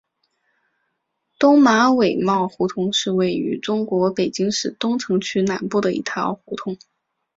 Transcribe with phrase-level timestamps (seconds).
[1.37, 6.75] 东马尾帽胡同是位于中国北京市东城区南部的一条胡同。